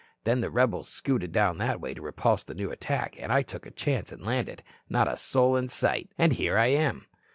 [0.23, 3.67] Then the rebels scooted down that way to repulse the new attack, and I took
[3.67, 4.63] a chance and landed.
[4.89, 6.09] Not a soul in sight.
[6.17, 7.05] And here I am."